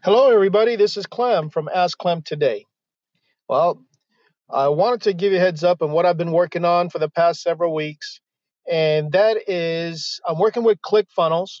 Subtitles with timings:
[0.00, 0.74] Hello, everybody.
[0.74, 2.66] This is Clem from Ask Clem Today.
[3.48, 3.84] Well,
[4.50, 6.98] I wanted to give you a heads up on what I've been working on for
[6.98, 8.20] the past several weeks,
[8.68, 11.60] and that is I'm working with ClickFunnels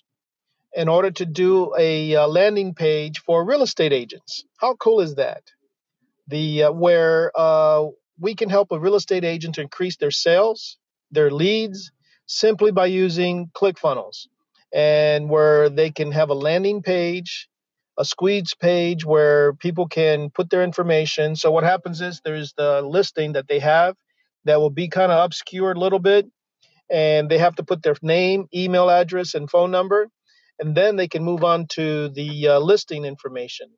[0.74, 4.44] in order to do a uh, landing page for real estate agents.
[4.58, 5.44] How cool is that?
[6.26, 7.86] The uh, where uh,
[8.18, 10.78] we can help a real estate agent to increase their sales,
[11.12, 11.92] their leads,
[12.26, 14.26] simply by using ClickFunnels,
[14.74, 17.48] and where they can have a landing page
[17.98, 21.36] a squeeze page where people can put their information.
[21.36, 23.96] So what happens is there's the listing that they have
[24.44, 26.26] that will be kind of obscured a little bit,
[26.90, 30.08] and they have to put their name, email address, and phone number,
[30.58, 33.68] and then they can move on to the uh, listing information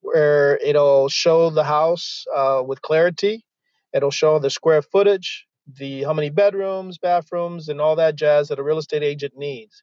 [0.00, 3.44] where it'll show the house uh, with clarity.
[3.92, 8.58] It'll show the square footage, the how many bedrooms, bathrooms, and all that jazz that
[8.58, 9.82] a real estate agent needs.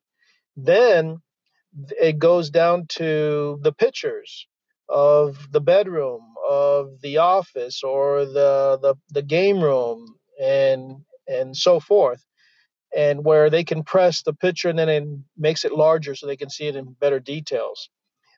[0.55, 1.17] Then
[2.01, 4.47] it goes down to the pictures
[4.89, 11.79] of the bedroom of the office or the the, the game room and and so
[11.79, 12.23] forth.
[12.95, 15.03] And where they can press the picture and then it
[15.37, 17.89] makes it larger so they can see it in better details.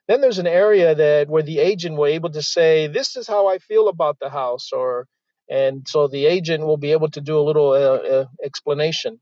[0.08, 3.48] Then there's an area that where the agent will able to say this is how
[3.48, 5.06] i feel about the house or
[5.50, 9.20] and so the agent will be able to do a little uh, uh, explanation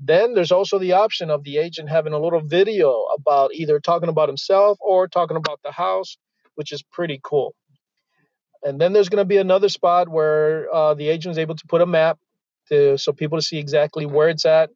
[0.00, 4.08] then there's also the option of the agent having a little video about either talking
[4.08, 6.18] about himself or talking about the house,
[6.54, 7.54] which is pretty cool.
[8.62, 11.66] And then there's going to be another spot where uh, the agent is able to
[11.68, 12.18] put a map
[12.68, 14.70] to so people to see exactly where it's at.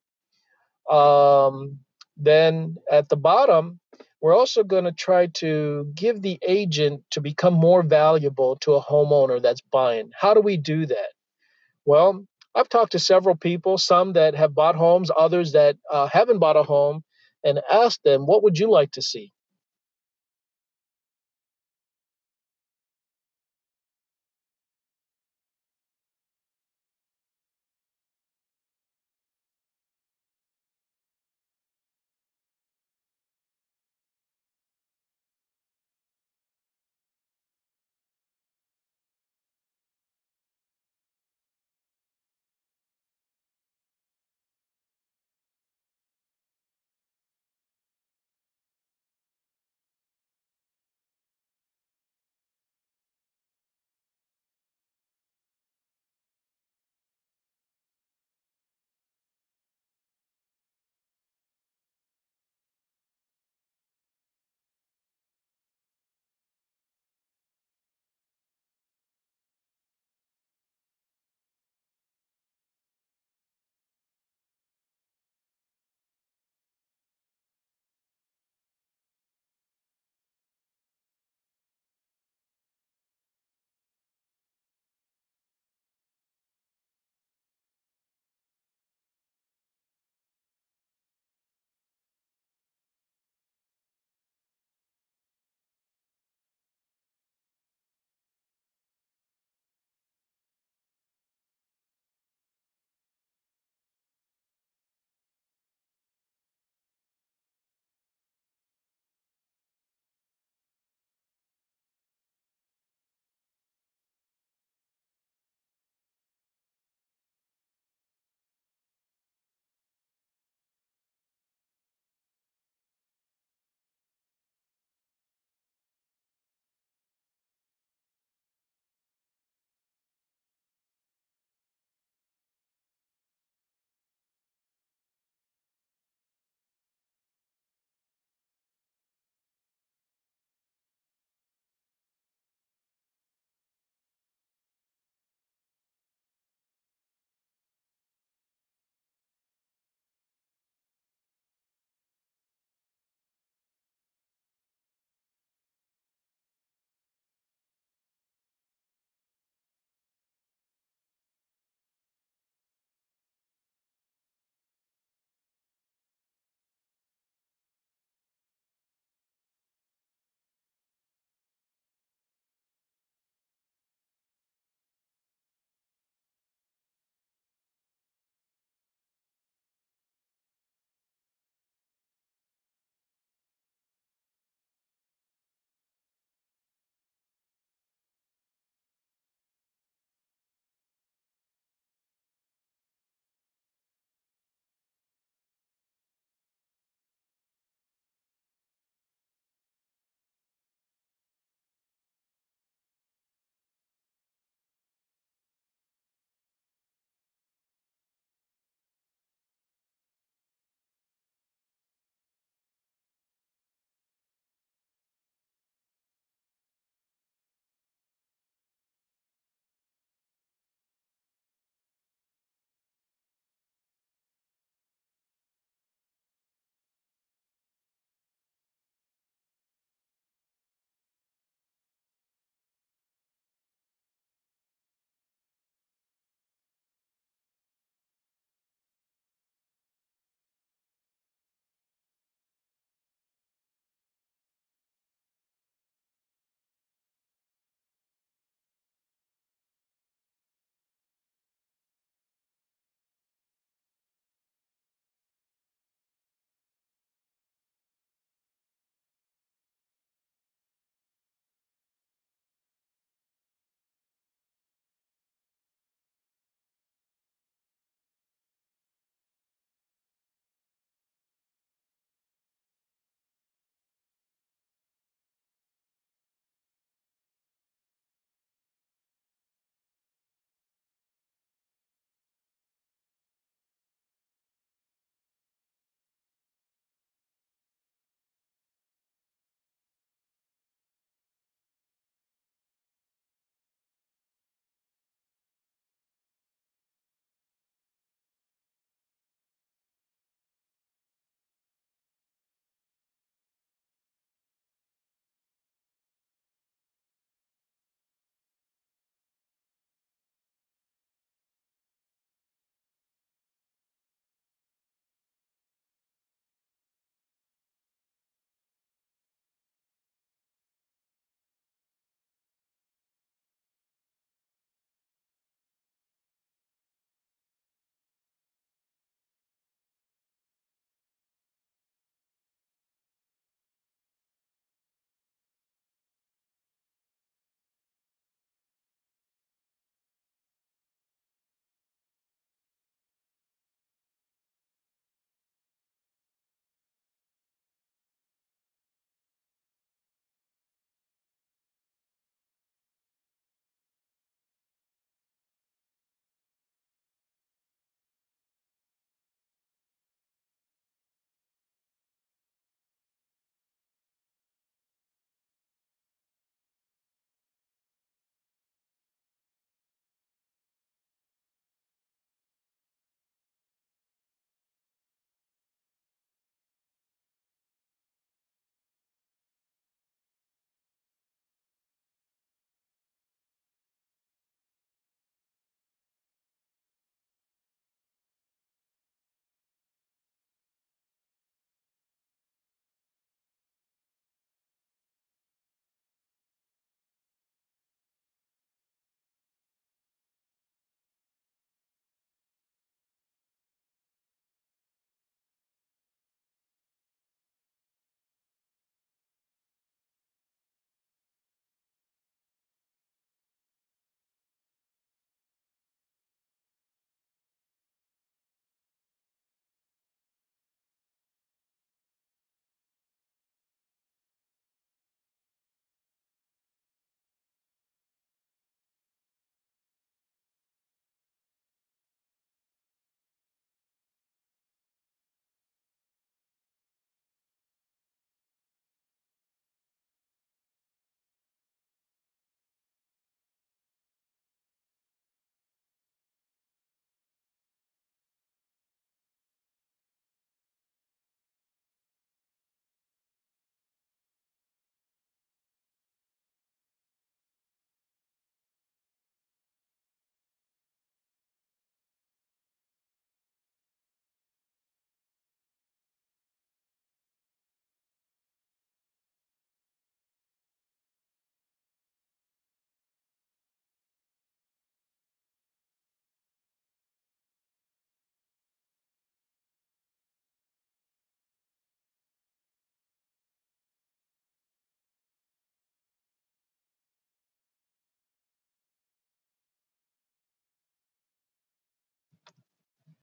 [0.90, 1.80] Um,
[2.16, 3.80] then at the bottom,
[4.20, 8.82] we're also going to try to give the agent to become more valuable to a
[8.82, 10.10] homeowner that's buying.
[10.18, 11.10] How do we do that?
[11.84, 16.40] Well, I've talked to several people, some that have bought homes, others that uh, haven't
[16.40, 17.04] bought a home,
[17.44, 19.32] and asked them, What would you like to see?